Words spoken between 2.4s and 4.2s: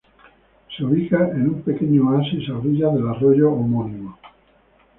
a orillas del arroyo homónimo.